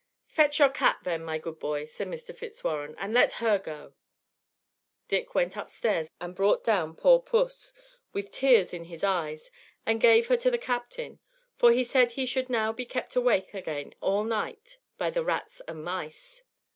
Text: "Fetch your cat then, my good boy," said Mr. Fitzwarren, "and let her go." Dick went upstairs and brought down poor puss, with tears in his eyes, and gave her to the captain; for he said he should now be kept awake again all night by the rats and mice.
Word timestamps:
"Fetch 0.25 0.57
your 0.57 0.69
cat 0.69 0.97
then, 1.03 1.23
my 1.23 1.37
good 1.37 1.59
boy," 1.59 1.85
said 1.85 2.07
Mr. 2.07 2.33
Fitzwarren, 2.35 2.95
"and 2.97 3.13
let 3.13 3.33
her 3.33 3.59
go." 3.59 3.93
Dick 5.07 5.35
went 5.35 5.55
upstairs 5.55 6.09
and 6.19 6.33
brought 6.33 6.63
down 6.63 6.95
poor 6.95 7.19
puss, 7.21 7.71
with 8.11 8.31
tears 8.31 8.73
in 8.73 8.85
his 8.85 9.03
eyes, 9.03 9.51
and 9.85 10.01
gave 10.01 10.25
her 10.25 10.37
to 10.37 10.49
the 10.49 10.57
captain; 10.57 11.19
for 11.55 11.71
he 11.71 11.83
said 11.83 12.13
he 12.13 12.25
should 12.25 12.49
now 12.49 12.71
be 12.73 12.83
kept 12.83 13.15
awake 13.15 13.53
again 13.53 13.93
all 14.01 14.23
night 14.23 14.79
by 14.97 15.11
the 15.11 15.23
rats 15.23 15.61
and 15.67 15.83
mice. 15.83 16.41